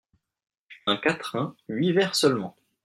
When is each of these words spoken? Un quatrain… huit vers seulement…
Un 0.87 0.97
quatrain… 0.97 1.55
huit 1.69 1.91
vers 1.91 2.15
seulement… 2.15 2.57